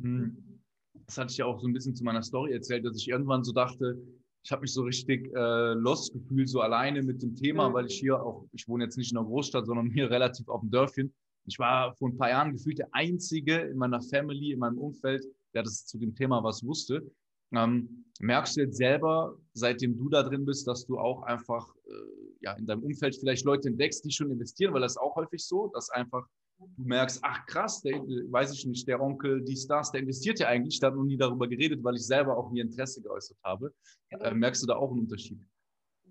[0.00, 0.62] Hm,
[1.06, 3.44] das hatte ich ja auch so ein bisschen zu meiner Story erzählt, dass ich irgendwann
[3.44, 3.98] so dachte,
[4.44, 7.74] ich habe mich so richtig äh, lost gefühlt, so alleine mit dem Thema, mhm.
[7.74, 10.60] weil ich hier auch, ich wohne jetzt nicht in einer Großstadt, sondern hier relativ auf
[10.60, 11.12] dem Dörfchen.
[11.46, 15.24] Ich war vor ein paar Jahren gefühlt der Einzige in meiner Family, in meinem Umfeld,
[15.54, 17.10] der das zu dem Thema was wusste.
[17.52, 21.92] Ähm, merkst du jetzt selber, seitdem du da drin bist, dass du auch einfach äh,
[22.40, 25.44] ja, in deinem Umfeld vielleicht Leute entdeckst, die schon investieren, weil das ist auch häufig
[25.44, 26.26] so, dass einfach
[26.58, 30.48] du merkst, ach krass, der, weiß ich nicht, der Onkel, die Stars, der investiert ja
[30.48, 33.72] eigentlich, da hat noch nie darüber geredet, weil ich selber auch nie Interesse geäußert habe.
[34.10, 35.38] Äh, merkst du da auch einen Unterschied?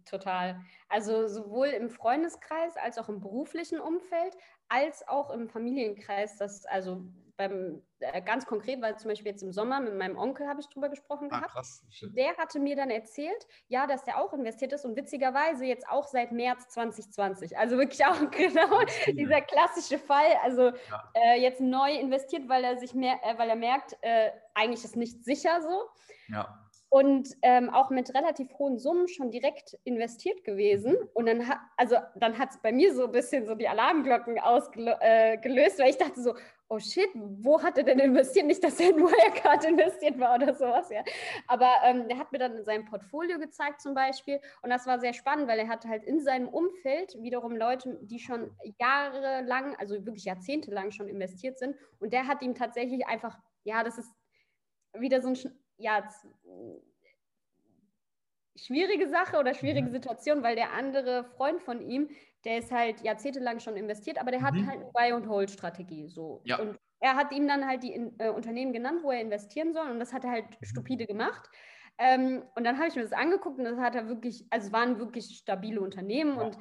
[0.10, 0.60] Total.
[0.90, 4.36] Also sowohl im Freundeskreis als auch im beruflichen Umfeld,
[4.70, 7.04] als auch im Familienkreis, das also
[7.38, 10.68] beim, äh, ganz konkret, weil zum Beispiel jetzt im Sommer mit meinem Onkel habe ich
[10.70, 11.54] drüber gesprochen ah, gehabt.
[11.54, 15.88] Krass, der hatte mir dann erzählt, ja, dass der auch investiert ist und witzigerweise jetzt
[15.88, 17.56] auch seit März 2020.
[17.58, 20.32] Also wirklich auch genau dieser klassische Fall.
[20.44, 21.12] Also ja.
[21.14, 24.96] äh, jetzt neu investiert, weil er sich mehr, äh, weil er merkt, äh, eigentlich ist
[24.96, 25.90] nicht sicher so.
[26.30, 30.96] Ja und ähm, auch mit relativ hohen Summen schon direkt investiert gewesen.
[31.14, 34.40] Und dann hat, also dann hat es bei mir so ein bisschen so die Alarmglocken
[34.40, 36.34] ausgelöst, äh, weil ich dachte so,
[36.70, 38.46] oh shit, wo hat er denn investiert?
[38.46, 41.04] Nicht, dass er in Wirecard investiert war oder sowas, ja.
[41.48, 45.14] Aber ähm, der hat mir dann sein Portfolio gezeigt zum Beispiel und das war sehr
[45.14, 50.26] spannend, weil er hat halt in seinem Umfeld wiederum Leute, die schon jahrelang, also wirklich
[50.26, 54.12] jahrzehntelang schon investiert sind und der hat ihm tatsächlich einfach, ja, das ist
[54.94, 55.38] wieder so ein,
[55.78, 56.08] ja,
[58.56, 59.90] schwierige Sache oder schwierige.
[59.90, 62.10] Situation, weil der andere Freund von ihm,
[62.46, 64.68] der ist halt jahrzehntelang schon investiert, aber der hat mhm.
[64.68, 66.08] halt eine Buy-and-Hold-Strategie.
[66.08, 66.42] So.
[66.46, 66.60] Ja.
[66.60, 70.00] Und er hat ihm dann halt die äh, Unternehmen genannt, wo er investieren soll und
[70.00, 70.66] das hat er halt mhm.
[70.66, 71.50] stupide gemacht.
[72.00, 74.74] Ähm, und dann habe ich mir das angeguckt und das hat er wirklich, also es
[74.74, 76.44] waren wirklich stabile Unternehmen ja.
[76.44, 76.58] und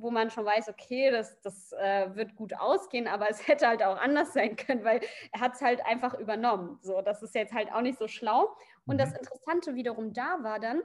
[0.00, 3.82] wo man schon weiß, okay, das, das äh, wird gut ausgehen, aber es hätte halt
[3.82, 5.00] auch anders sein können, weil
[5.32, 6.78] er hat es halt einfach übernommen.
[6.82, 8.56] So, das ist jetzt halt auch nicht so schlau.
[8.86, 8.98] Und mhm.
[8.98, 10.82] das Interessante wiederum da war dann,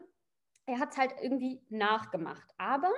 [0.66, 2.50] er hat es halt irgendwie nachgemacht.
[2.58, 2.92] Aber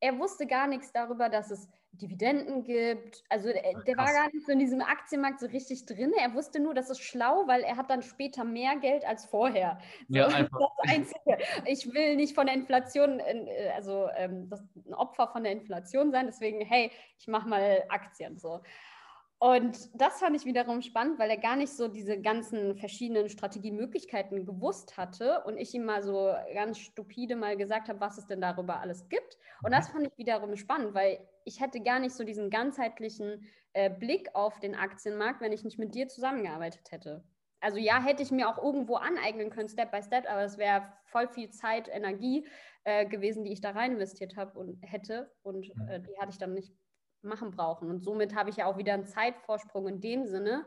[0.00, 3.24] er wusste gar nichts darüber, dass es Dividenden gibt.
[3.28, 6.12] Also der, der war gar nicht so in diesem Aktienmarkt so richtig drin.
[6.16, 9.78] Er wusste nur, das ist schlau, weil er hat dann später mehr Geld als vorher.
[10.08, 10.58] So, ja, einfach.
[10.84, 11.38] Das Einzige.
[11.66, 16.12] Ich will nicht von der Inflation, äh, also ähm, das, ein Opfer von der Inflation
[16.12, 16.26] sein.
[16.26, 18.60] Deswegen, hey, ich mache mal Aktien so.
[19.40, 24.44] Und das fand ich wiederum spannend, weil er gar nicht so diese ganzen verschiedenen Strategiemöglichkeiten
[24.44, 28.40] gewusst hatte und ich ihm mal so ganz stupide mal gesagt habe, was es denn
[28.40, 29.38] darüber alles gibt.
[29.62, 29.92] Und das mhm.
[29.92, 34.58] fand ich wiederum spannend, weil ich hätte gar nicht so diesen ganzheitlichen äh, Blick auf
[34.58, 37.22] den Aktienmarkt, wenn ich nicht mit dir zusammengearbeitet hätte.
[37.60, 40.92] Also ja, hätte ich mir auch irgendwo aneignen können, Step by Step, aber es wäre
[41.06, 42.46] voll viel Zeit, Energie
[42.84, 45.30] äh, gewesen, die ich da rein investiert habe und hätte.
[45.42, 45.88] Und mhm.
[45.88, 46.72] äh, die hatte ich dann nicht
[47.22, 47.90] machen brauchen.
[47.90, 50.64] Und somit habe ich ja auch wieder einen Zeitvorsprung in dem Sinne,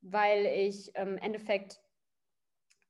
[0.00, 1.80] weil ich im ähm, Endeffekt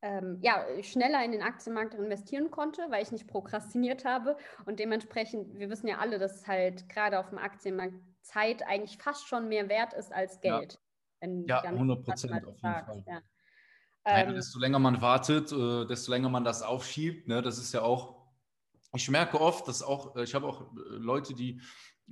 [0.01, 4.37] ähm, ja, schneller in den Aktienmarkt investieren konnte, weil ich nicht prokrastiniert habe.
[4.65, 9.27] Und dementsprechend, wir wissen ja alle, dass halt gerade auf dem Aktienmarkt Zeit eigentlich fast
[9.27, 10.79] schon mehr wert ist als Geld.
[11.21, 13.03] Ja, ja 100 Prozent auf jeden Fall.
[13.07, 13.21] Ja.
[14.05, 17.27] Ähm, desto länger man wartet, äh, desto länger man das aufschiebt.
[17.27, 17.41] Ne?
[17.41, 18.15] Das ist ja auch,
[18.93, 21.61] ich merke oft, dass auch, äh, ich habe auch äh, Leute, die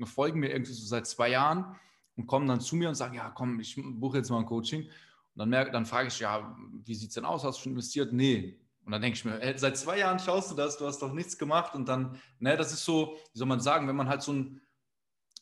[0.04, 1.76] folgen mir irgendwie so seit zwei Jahren
[2.16, 4.90] und kommen dann zu mir und sagen, ja, komm, ich buche jetzt mal ein Coaching.
[5.36, 7.44] dann, merke, dann frage ich, ja, wie sieht es denn aus?
[7.44, 8.14] Hast du schon investiert?
[8.14, 8.60] Nee.
[8.86, 11.12] Und dann denke ich mir, ey, seit zwei Jahren schaust du das, du hast doch
[11.12, 11.76] nichts gemacht.
[11.76, 14.62] Und dann, ne, das ist so, wie soll man sagen, wenn man halt so ein,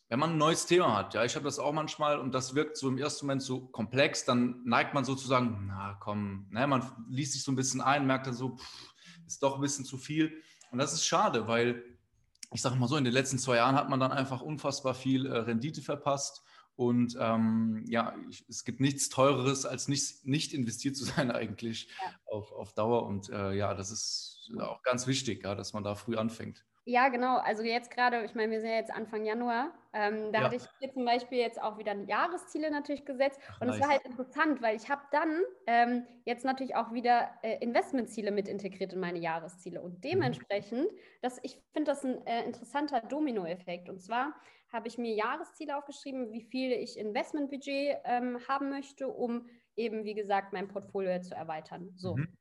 [0.07, 2.77] wenn man ein neues Thema hat, ja, ich habe das auch manchmal und das wirkt
[2.77, 7.33] so im ersten Moment so komplex, dann neigt man sozusagen, na komm, ne, man liest
[7.33, 8.93] sich so ein bisschen ein, merkt dann so, pff,
[9.25, 10.41] ist doch ein bisschen zu viel.
[10.71, 11.92] Und das ist schade, weil
[12.53, 15.25] ich sage mal so, in den letzten zwei Jahren hat man dann einfach unfassbar viel
[15.25, 16.43] äh, Rendite verpasst.
[16.75, 21.87] Und ähm, ja, ich, es gibt nichts Teureres, als nicht, nicht investiert zu sein eigentlich
[21.87, 22.11] ja.
[22.25, 23.05] auf, auf Dauer.
[23.05, 26.63] Und äh, ja, das ist auch ganz wichtig, ja, dass man da früh anfängt.
[26.85, 27.37] Ja, genau.
[27.37, 29.71] Also jetzt gerade, ich meine, wir sind ja jetzt Anfang Januar.
[29.93, 30.45] Ähm, da ja.
[30.45, 33.39] hatte ich hier zum Beispiel jetzt auch wieder Jahresziele natürlich gesetzt.
[33.47, 33.81] Ach, und es nice.
[33.81, 38.49] war halt interessant, weil ich habe dann ähm, jetzt natürlich auch wieder äh, Investmentziele mit
[38.49, 39.81] integriert in meine Jahresziele.
[39.81, 40.01] Und mhm.
[40.01, 40.97] dementsprechend, mhm.
[41.21, 43.87] das, ich finde das ein äh, interessanter Dominoeffekt.
[43.87, 44.33] Und zwar
[44.73, 50.15] habe ich mir Jahresziele aufgeschrieben, wie viel ich Investmentbudget ähm, haben möchte, um eben, wie
[50.15, 51.93] gesagt, mein Portfolio zu erweitern.
[51.95, 52.17] So.
[52.17, 52.35] Mhm.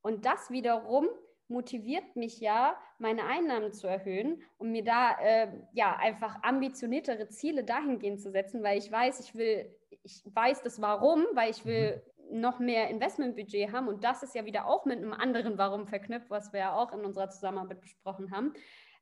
[0.00, 1.08] Und das wiederum
[1.54, 7.64] motiviert mich ja, meine Einnahmen zu erhöhen und mir da äh, ja einfach ambitioniertere Ziele
[7.64, 12.02] dahingehend zu setzen, weil ich weiß, ich will, ich weiß das Warum, weil ich will
[12.30, 12.40] mhm.
[12.40, 16.28] noch mehr Investmentbudget haben und das ist ja wieder auch mit einem anderen Warum verknüpft,
[16.28, 18.52] was wir ja auch in unserer Zusammenarbeit besprochen haben,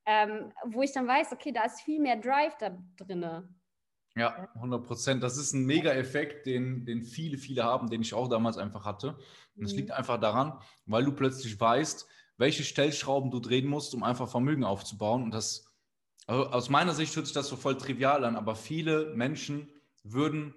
[0.04, 3.24] ähm, wo ich dann weiß, okay, da ist viel mehr Drive da drin.
[4.14, 5.22] Ja, 100 Prozent.
[5.22, 9.16] Das ist ein Mega-Effekt, den, den viele, viele haben, den ich auch damals einfach hatte.
[9.56, 9.78] Und es mhm.
[9.78, 14.64] liegt einfach daran, weil du plötzlich weißt, welche Stellschrauben du drehen musst, um einfach Vermögen
[14.64, 15.22] aufzubauen.
[15.22, 15.66] Und das,
[16.26, 19.68] also aus meiner Sicht hört sich das so voll trivial an, aber viele Menschen
[20.02, 20.54] würden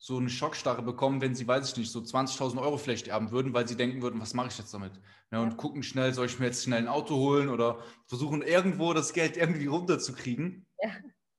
[0.00, 3.52] so eine Schockstarre bekommen, wenn sie, weiß ich nicht, so 20.000 Euro vielleicht erben würden,
[3.52, 4.92] weil sie denken würden, was mache ich jetzt damit?
[5.32, 8.92] Ja, und gucken schnell, soll ich mir jetzt schnell ein Auto holen oder versuchen irgendwo
[8.94, 10.66] das Geld irgendwie runterzukriegen.
[10.80, 10.90] Ja.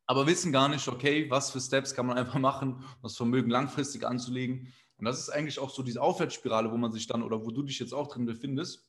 [0.05, 3.49] Aber wissen gar nicht, okay, was für Steps kann man einfach machen, um das Vermögen
[3.49, 4.73] langfristig anzulegen.
[4.97, 7.63] Und das ist eigentlich auch so diese Aufwärtsspirale, wo man sich dann oder wo du
[7.63, 8.88] dich jetzt auch drin befindest.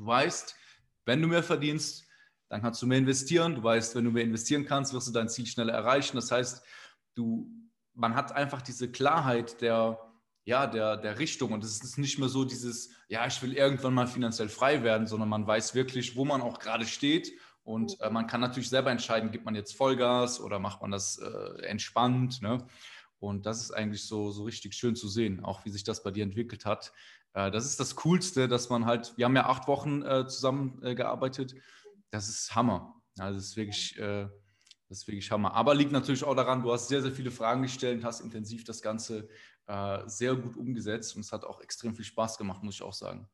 [0.00, 0.56] Du weißt,
[1.04, 2.06] wenn du mehr verdienst,
[2.48, 3.54] dann kannst du mehr investieren.
[3.54, 6.16] Du weißt, wenn du mehr investieren kannst, wirst du dein Ziel schneller erreichen.
[6.16, 6.64] Das heißt,
[7.14, 7.50] du,
[7.92, 9.98] man hat einfach diese Klarheit der,
[10.44, 11.52] ja, der, der Richtung.
[11.52, 15.06] Und es ist nicht mehr so dieses, ja, ich will irgendwann mal finanziell frei werden,
[15.06, 17.30] sondern man weiß wirklich, wo man auch gerade steht.
[17.62, 21.18] Und äh, man kann natürlich selber entscheiden, gibt man jetzt Vollgas oder macht man das
[21.18, 22.40] äh, entspannt.
[22.40, 22.66] Ne?
[23.18, 26.10] Und das ist eigentlich so, so richtig schön zu sehen, auch wie sich das bei
[26.10, 26.90] dir entwickelt hat.
[27.34, 31.54] Äh, das ist das Coolste, dass man halt, wir haben ja acht Wochen äh, zusammengearbeitet.
[32.10, 33.00] Das ist Hammer.
[33.18, 34.28] Also das ist wirklich, äh,
[34.88, 35.54] das ist wirklich Hammer.
[35.54, 38.82] Aber liegt natürlich auch daran, du hast sehr, sehr viele Fragen gestellt, hast intensiv das
[38.82, 39.28] Ganze
[40.06, 43.28] sehr gut umgesetzt und es hat auch extrem viel Spaß gemacht, muss ich auch sagen.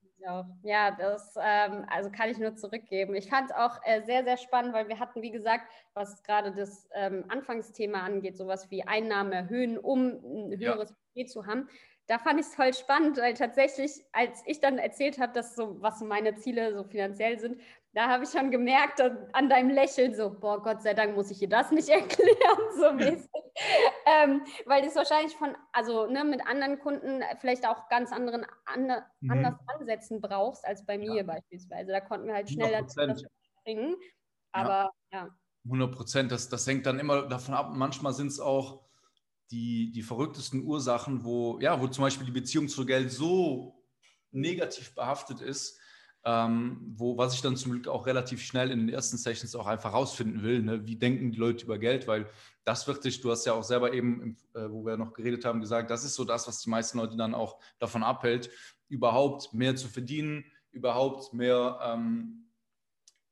[0.63, 3.15] Ja, das ähm, also kann ich nur zurückgeben.
[3.15, 6.53] Ich fand es auch äh, sehr, sehr spannend, weil wir hatten, wie gesagt, was gerade
[6.53, 10.97] das ähm, Anfangsthema angeht, sowas wie Einnahmen erhöhen, um ein höheres ja.
[11.15, 11.69] Budget zu haben
[12.09, 15.81] da fand ich es voll spannend, weil tatsächlich, als ich dann erzählt habe, dass so,
[15.83, 17.61] was meine Ziele so finanziell sind,
[17.95, 21.39] da habe ich schon gemerkt an deinem Lächeln so, boah, Gott sei Dank muss ich
[21.39, 23.31] dir das nicht erklären, so mäßig.
[24.07, 29.03] ähm, weil das wahrscheinlich von, also ne, mit anderen Kunden vielleicht auch ganz anderen, ande,
[29.21, 29.31] mhm.
[29.31, 31.23] anders Ansätzen brauchst als bei mir ja.
[31.23, 31.91] beispielsweise.
[31.91, 33.97] Da konnten wir halt schneller springen.
[34.53, 35.25] Aber ja.
[35.25, 35.29] ja.
[35.65, 37.71] 100 Prozent, das, das hängt dann immer davon ab.
[37.73, 38.86] Manchmal sind es auch
[39.51, 43.83] die, die verrücktesten Ursachen, wo, ja, wo zum Beispiel die Beziehung zu Geld so
[44.33, 45.79] negativ behaftet ist,
[46.25, 49.67] ähm, wo, was ich dann zum Glück auch relativ schnell in den ersten Sessions auch
[49.67, 50.85] einfach rausfinden will, ne?
[50.85, 52.29] wie denken die Leute über Geld, weil
[52.65, 55.61] das wird dich, du hast ja auch selber eben, äh, wo wir noch geredet haben,
[55.61, 58.51] gesagt, das ist so das, was die meisten Leute dann auch davon abhält,
[58.89, 62.51] überhaupt mehr zu verdienen, überhaupt mehr, ähm,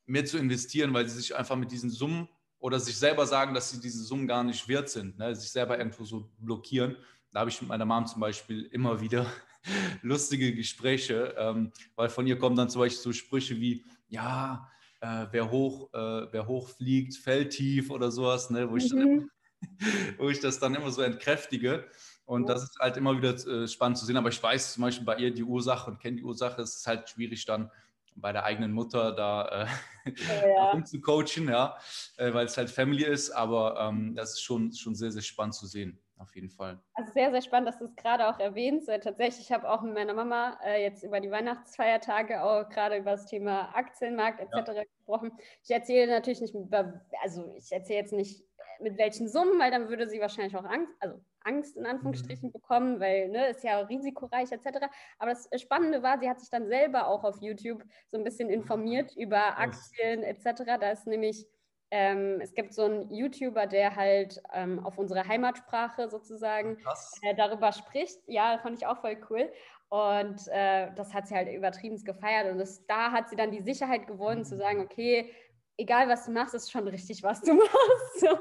[0.07, 2.29] mehr zu investieren, weil sie sich einfach mit diesen Summen
[2.64, 5.35] oder sich selber sagen, dass sie diese Summen gar nicht wert sind, ne?
[5.35, 6.96] sich selber irgendwo so blockieren.
[7.31, 9.27] Da habe ich mit meiner Mom zum Beispiel immer wieder
[10.03, 14.66] lustige Gespräche, ähm, weil von ihr kommen dann zum Beispiel so Sprüche wie, ja,
[15.03, 18.70] äh, wer, hoch, äh, wer hoch fliegt, fällt tief oder sowas, ne?
[18.70, 19.29] wo, ich mhm.
[20.16, 21.85] wo ich das dann immer so entkräftige.
[22.24, 24.16] Und das ist halt immer wieder äh, spannend zu sehen.
[24.16, 26.62] Aber ich weiß zum Beispiel bei ihr die Ursache und kenne die Ursache.
[26.62, 27.70] Es ist halt schwierig dann
[28.14, 29.66] bei der eigenen Mutter da
[30.05, 30.11] äh,
[30.57, 30.72] ja.
[30.72, 31.77] umzucoachen, ja,
[32.16, 33.31] äh, weil es halt Family ist.
[33.31, 36.81] Aber ähm, das ist schon, schon sehr, sehr spannend zu sehen, auf jeden Fall.
[36.94, 38.88] Also sehr, sehr spannend, dass du es gerade auch erwähnst.
[38.88, 42.96] Weil tatsächlich, ich habe auch mit meiner Mama äh, jetzt über die Weihnachtsfeiertage auch gerade
[42.98, 44.68] über das Thema Aktienmarkt etc.
[44.68, 44.83] Ja.
[44.85, 45.33] gesprochen.
[45.62, 48.44] Ich erzähle natürlich nicht, über, also ich erzähle jetzt nicht
[48.81, 52.52] mit welchen Summen, weil dann würde sie wahrscheinlich auch Angst, also Angst in Anführungsstrichen mhm.
[52.52, 54.87] bekommen, weil ne, ist ja risikoreich etc.
[55.18, 58.50] Aber das Spannende war, sie hat sich dann selber auch auf YouTube so ein bisschen
[58.50, 60.64] informiert über Aktien etc.
[60.80, 61.46] Da ist nämlich
[61.90, 66.78] ähm, es gibt so einen YouTuber, der halt ähm, auf unsere Heimatsprache sozusagen
[67.22, 68.18] äh, darüber spricht.
[68.26, 69.48] Ja, fand ich auch voll cool.
[69.90, 72.50] Und äh, das hat sie halt übertrieben gefeiert.
[72.50, 74.44] Und das, da hat sie dann die Sicherheit gewonnen, mhm.
[74.44, 75.33] zu sagen, okay,
[75.76, 78.20] egal was du machst, ist schon richtig, was du machst.
[78.20, 78.38] So.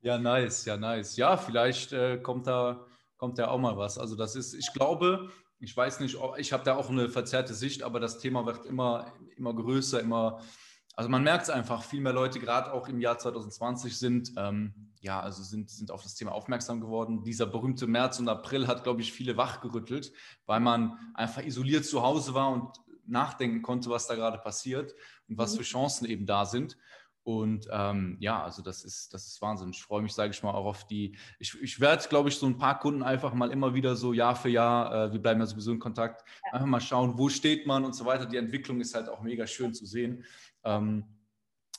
[0.00, 1.16] Ja, nice, ja, nice.
[1.16, 2.86] Ja, vielleicht äh, kommt da
[3.18, 3.98] kommt da auch mal was.
[3.98, 7.82] Also das ist, ich glaube, ich weiß nicht, ich habe da auch eine verzerrte Sicht,
[7.82, 10.40] aber das Thema wird immer, immer größer, immer,
[10.94, 14.92] also man merkt es einfach, viel mehr Leute, gerade auch im Jahr 2020 sind, ähm,
[15.00, 17.22] ja, also sind, sind auf das Thema aufmerksam geworden.
[17.24, 20.12] Dieser berühmte März und April hat, glaube ich, viele wachgerüttelt,
[20.46, 24.94] weil man einfach isoliert zu Hause war und nachdenken konnte, was da gerade passiert
[25.28, 25.58] und was mhm.
[25.58, 26.76] für Chancen eben da sind.
[27.28, 29.68] Und ähm, ja, also das ist, das ist Wahnsinn.
[29.68, 31.14] Ich freue mich, sage ich mal, auch auf die.
[31.38, 34.34] Ich, ich werde, glaube ich, so ein paar Kunden einfach mal immer wieder so Jahr
[34.34, 36.54] für Jahr, äh, wir bleiben ja sowieso in Kontakt, ja.
[36.54, 38.24] einfach mal schauen, wo steht man und so weiter.
[38.24, 40.24] Die Entwicklung ist halt auch mega schön zu sehen,
[40.64, 41.04] ähm,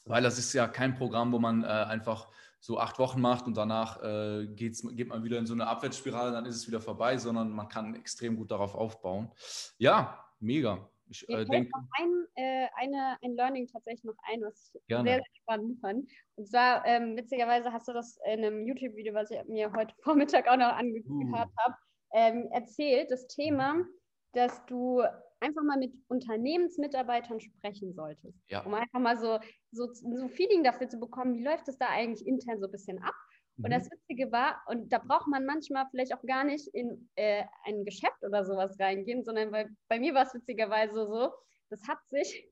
[0.06, 2.28] weil das ist ja kein Programm, wo man äh, einfach
[2.60, 6.32] so acht Wochen macht und danach äh, geht's, geht man wieder in so eine Abwärtsspirale,
[6.32, 9.32] dann ist es wieder vorbei, sondern man kann extrem gut darauf aufbauen.
[9.80, 10.88] Ja, mega.
[11.10, 11.72] Ich äh, denke.
[11.98, 15.10] Ein, äh, eine, ein Learning tatsächlich noch ein, was ich Gerne.
[15.10, 16.10] sehr, sehr spannend fand.
[16.36, 20.48] Und zwar, ähm, witzigerweise hast du das in einem YouTube-Video, was ich mir heute Vormittag
[20.48, 21.58] auch noch angehört uh.
[21.58, 21.76] habe,
[22.14, 23.86] ähm, erzählt, das Thema,
[24.34, 25.02] dass du
[25.40, 28.38] einfach mal mit Unternehmensmitarbeitern sprechen solltest.
[28.50, 28.66] Ja.
[28.66, 29.40] Um einfach mal so,
[29.72, 32.72] so, so ein Feeling dafür zu bekommen, wie läuft es da eigentlich intern so ein
[32.72, 33.16] bisschen ab.
[33.62, 33.74] Und mhm.
[33.74, 37.84] das Witzige war, und da braucht man manchmal vielleicht auch gar nicht in äh, ein
[37.84, 41.34] Geschäft oder sowas reingehen, sondern bei, bei mir war es witzigerweise so,
[41.70, 42.48] das hat sich,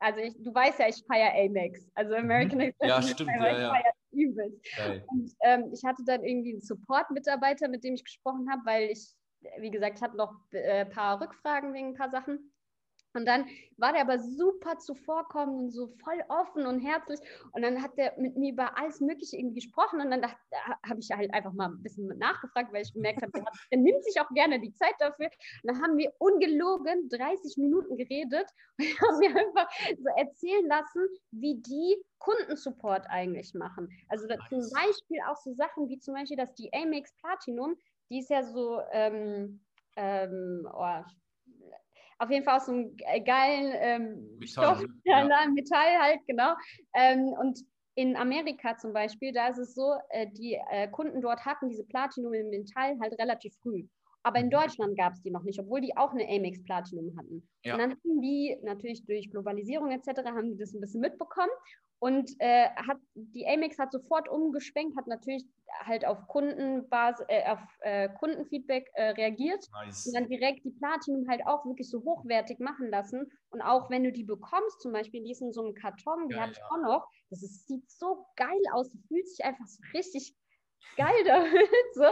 [0.00, 2.24] also ich, du weißt ja, ich feiere Amex, also mhm.
[2.24, 2.64] American mhm.
[2.64, 2.88] Express.
[2.88, 3.82] Ja, stimmt, ja, ich ja.
[4.10, 4.60] übelst.
[5.06, 9.14] Und ähm, ich hatte dann irgendwie einen Support-Mitarbeiter, mit dem ich gesprochen habe, weil ich,
[9.58, 12.52] wie gesagt, hatte noch ein äh, paar Rückfragen wegen ein paar Sachen.
[13.14, 13.46] Und dann
[13.76, 17.20] war der aber super zuvorkommend und so voll offen und herzlich.
[17.52, 20.00] Und dann hat der mit mir über alles Mögliche irgendwie gesprochen.
[20.00, 23.44] Und dann habe ich halt einfach mal ein bisschen nachgefragt, weil ich gemerkt habe, der,
[23.70, 25.26] der, nimmt sich auch gerne die Zeit dafür.
[25.26, 28.48] Und dann haben wir ungelogen 30 Minuten geredet
[28.78, 33.88] und ich habe mir einfach so erzählen lassen, wie die Kundensupport eigentlich machen.
[34.08, 34.38] Also nice.
[34.48, 37.76] zum Beispiel auch so Sachen wie zum Beispiel, dass die Amex Platinum,
[38.10, 39.60] die ist ja so, ähm,
[39.96, 41.02] ähm, oh,
[42.24, 45.24] auf jeden Fall aus so einem geilen ähm, Metall, Stoff, ja.
[45.48, 46.54] Metall halt, genau.
[46.94, 47.60] Ähm, und
[47.96, 51.84] in Amerika zum Beispiel, da ist es so, äh, die äh, Kunden dort hatten diese
[51.84, 53.86] Platinum im Metall halt relativ früh.
[54.24, 54.52] Aber in mhm.
[54.52, 57.46] Deutschland gab es die noch nicht, obwohl die auch eine Amex Platinum hatten.
[57.62, 57.74] Ja.
[57.74, 60.24] Und dann hatten die natürlich durch Globalisierung etc.
[60.24, 61.52] haben die das ein bisschen mitbekommen
[62.04, 65.46] und äh, hat, die Amex hat sofort umgeschwenkt, hat natürlich
[65.86, 70.06] halt auf, Kundenbasis, äh, auf äh, Kundenfeedback äh, reagiert nice.
[70.06, 73.32] und dann direkt die Platinum halt auch wirklich so hochwertig machen lassen.
[73.48, 76.34] Und auch wenn du die bekommst, zum Beispiel, die ist in so einem Karton, die
[76.34, 79.66] ja, habe ich auch noch, das ist, sieht so geil aus, du fühlst dich einfach
[79.66, 80.36] so richtig
[80.98, 81.70] geil damit.
[81.94, 82.04] so.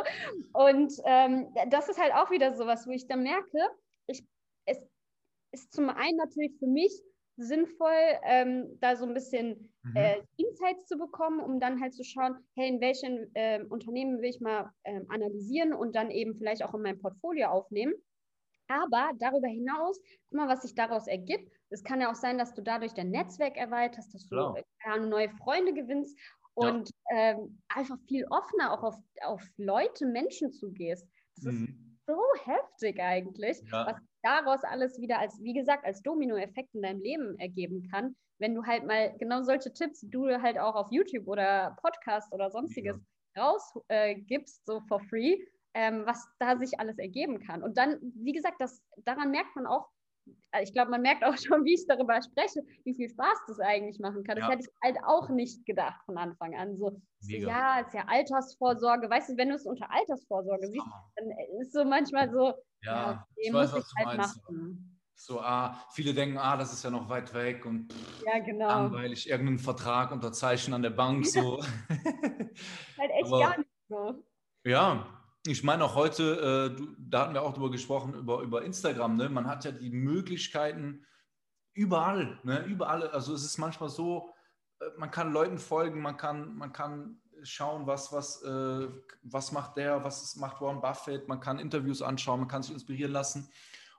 [0.55, 3.59] Und ähm, das ist halt auch wieder sowas, wo ich dann merke,
[4.07, 4.25] ich,
[4.65, 4.79] es
[5.51, 6.99] ist zum einen natürlich für mich
[7.43, 9.97] sinnvoll, ähm, da so ein bisschen mhm.
[9.97, 14.31] äh, Insights zu bekommen, um dann halt zu schauen, hey, in welchen äh, Unternehmen will
[14.31, 17.95] ich mal ähm, analysieren und dann eben vielleicht auch in mein Portfolio aufnehmen.
[18.69, 21.53] Aber darüber hinaus, guck mal, was sich daraus ergibt.
[21.69, 25.31] Es kann ja auch sein, dass du dadurch dein Netzwerk erweiterst, dass du äh, neue
[25.31, 26.19] Freunde gewinnst
[26.55, 27.17] und ja.
[27.17, 31.07] ähm, einfach viel offener auch auf, auf Leute, Menschen zugehst.
[31.37, 31.65] Das mhm.
[31.65, 33.87] ist so heftig eigentlich, ja.
[33.87, 38.55] was daraus alles wieder als, wie gesagt, als Dominoeffekt in deinem Leben ergeben kann, wenn
[38.55, 42.51] du halt mal genau solche Tipps, die du halt auch auf YouTube oder Podcast oder
[42.51, 42.97] sonstiges
[43.37, 43.45] ja.
[43.45, 45.39] rausgibst, äh, so for free,
[45.75, 47.63] ähm, was da sich alles ergeben kann.
[47.63, 49.89] Und dann, wie gesagt, das, daran merkt man auch,
[50.63, 53.99] ich glaube, man merkt auch schon, wie ich darüber spreche, wie viel Spaß das eigentlich
[53.99, 54.37] machen kann.
[54.37, 54.51] Das ja.
[54.51, 56.77] hätte ich halt auch nicht gedacht von Anfang an.
[56.77, 59.09] So, so ja, ist ja Altersvorsorge.
[59.09, 61.31] Weißt du, wenn du es unter Altersvorsorge siehst, dann
[61.61, 64.43] ist so manchmal so, ja, ja ich weiß, was du halt meinst.
[64.43, 64.89] Machen.
[65.15, 68.67] So, ah, viele denken, ah, das ist ja noch weit weg und pff, ja, genau.
[68.67, 71.25] langweilig, irgendeinen Vertrag unterzeichnen an der Bank.
[71.27, 71.63] So.
[71.89, 71.91] halt
[72.99, 74.25] echt Aber, gar nicht so.
[74.65, 79.17] Ja, ich meine auch heute, äh, da hatten wir auch drüber gesprochen, über, über Instagram,
[79.17, 79.29] ne?
[79.29, 81.05] man hat ja die Möglichkeiten
[81.75, 82.65] überall, ne?
[82.65, 83.09] überall.
[83.09, 84.33] Also es ist manchmal so,
[84.81, 88.89] äh, man kann Leuten folgen, man kann, man kann schauen, was, was, äh,
[89.23, 93.13] was macht der, was macht Warren Buffett, man kann Interviews anschauen, man kann sich inspirieren
[93.13, 93.49] lassen.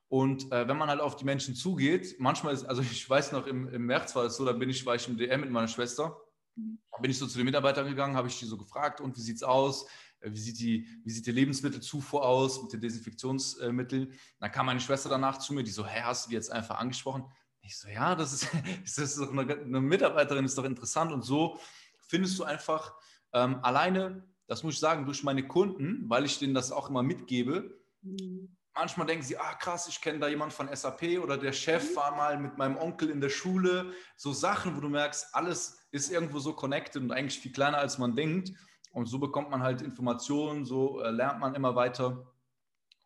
[0.08, 3.48] Und äh, wenn man halt auf die Menschen zugeht, manchmal ist, also ich weiß noch,
[3.48, 5.68] im, im März war es so, da bin ich, war ich im DM mit meiner
[5.68, 6.18] Schwester,
[6.56, 6.80] mhm.
[7.02, 9.38] bin ich so zu den Mitarbeitern gegangen, habe ich die so gefragt, und wie sieht
[9.38, 9.88] es aus?
[10.24, 14.14] Äh, wie sieht, die, wie sieht die Lebensmittelzufuhr aus mit den Desinfektionsmitteln?
[14.40, 16.80] Dann kam meine Schwester danach zu mir, die so, hä, hast du die jetzt einfach
[16.80, 17.26] angesprochen?
[17.62, 18.48] Ich so, ja, das ist,
[18.84, 21.12] das ist doch eine, eine Mitarbeiterin, ist doch interessant.
[21.12, 21.60] Und so
[22.08, 22.94] findest du einfach
[23.34, 27.04] ähm, alleine, das muss ich sagen, durch meine Kunden, weil ich denen das auch immer
[27.04, 28.56] mitgebe, mhm.
[28.76, 31.96] manchmal denken sie, ah krass, ich kenne da jemand von SAP oder der Chef mhm.
[31.96, 33.94] war mal mit meinem Onkel in der Schule.
[34.18, 37.98] So Sachen, wo du merkst, alles ist irgendwo so connected und eigentlich viel kleiner, als
[37.98, 38.52] man denkt.
[38.94, 42.32] Und so bekommt man halt Informationen, so äh, lernt man immer weiter.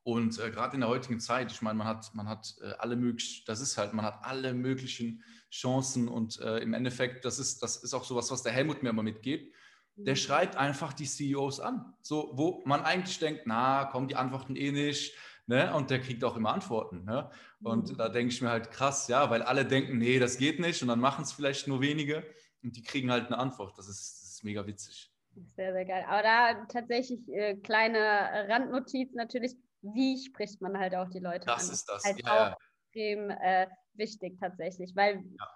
[0.04, 2.96] Und äh, gerade in der heutigen Zeit, ich meine, man hat, man hat äh, alle
[2.96, 7.64] möglichen, das ist halt, man hat alle möglichen Chancen und äh, im Endeffekt, das ist,
[7.64, 9.54] das ist auch sowas, was der Helmut mir immer mitgeht.
[9.96, 10.18] Der mhm.
[10.18, 14.72] schreibt einfach die CEOs an, so wo man eigentlich denkt, na, kommen die Antworten eh
[14.72, 15.16] nicht,
[15.48, 15.74] ne?
[15.74, 17.32] Und der kriegt auch immer Antworten, ne?
[17.62, 17.98] Und mhm.
[17.98, 20.90] da denke ich mir halt krass, ja, weil alle denken, nee, das geht nicht, und
[20.90, 22.26] dann machen es vielleicht nur wenige
[22.62, 23.78] und die kriegen halt eine Antwort.
[23.78, 25.12] Das ist, das ist mega witzig.
[25.56, 26.06] Sehr, sehr geil.
[26.08, 28.00] Aber da tatsächlich äh, kleine
[28.50, 31.70] Randnotiz natürlich wie spricht man halt auch die Leute das an.
[31.70, 32.04] Das ist das.
[32.04, 35.50] Halt ja, auch extrem äh, wichtig tatsächlich, weil ja.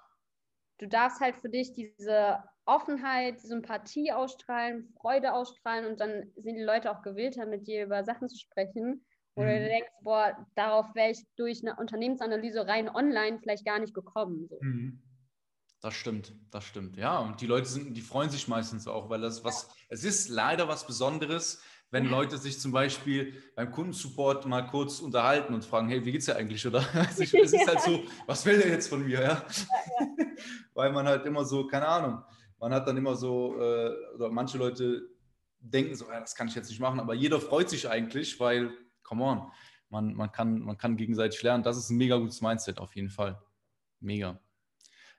[0.80, 6.63] du darfst halt für dich diese Offenheit, Sympathie ausstrahlen, Freude ausstrahlen und dann sind die
[6.63, 9.06] Leute auch gewillter, mit dir über Sachen zu sprechen.
[9.36, 9.60] Oder mhm.
[9.60, 14.48] du denkst, boah, darauf wäre ich durch eine Unternehmensanalyse rein online vielleicht gar nicht gekommen.
[14.50, 14.58] So.
[14.62, 15.02] Mhm.
[15.82, 16.96] Das stimmt, das stimmt.
[16.96, 20.30] Ja, und die Leute sind, die freuen sich meistens auch, weil das was, es ist
[20.30, 25.89] leider was Besonderes, wenn Leute sich zum Beispiel beim Kundensupport mal kurz unterhalten und fragen,
[25.89, 26.65] hey, wie geht's dir eigentlich?
[26.65, 29.22] Oder es ist halt so, was will der jetzt von mir?
[29.22, 29.46] Ja?
[30.76, 32.24] Weil man halt immer so, keine Ahnung,
[32.60, 35.10] man hat dann immer so, äh, oder manche Leute
[35.60, 38.72] denken so, ja, das kann ich jetzt nicht machen, aber jeder freut sich eigentlich, weil,
[39.04, 39.52] come on,
[39.89, 41.63] man, man, kann, man kann gegenseitig lernen.
[41.63, 43.41] Das ist ein mega gutes Mindset auf jeden Fall.
[44.00, 44.39] Mega.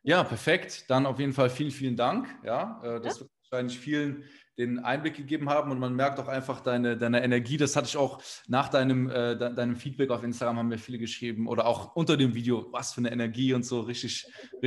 [0.02, 0.90] Ja, perfekt.
[0.90, 2.28] Dann auf jeden Fall vielen, vielen Dank.
[2.44, 3.20] Ja, äh, das ja.
[3.20, 4.24] wird wahrscheinlich vielen
[4.58, 7.56] den Einblick gegeben haben und man merkt auch einfach deine, deine Energie.
[7.56, 10.98] Das hatte ich auch nach deinem, äh, de, deinem Feedback auf Instagram, haben mir viele
[10.98, 14.26] geschrieben oder auch unter dem Video, was für eine Energie und so richtig.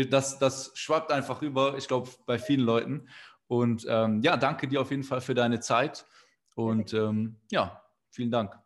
[0.10, 3.08] Das, das schwappt einfach rüber, ich glaube, bei vielen Leuten.
[3.48, 6.06] Und ähm, ja, danke dir auf jeden Fall für deine Zeit
[6.56, 8.64] und ähm, ja, vielen Dank.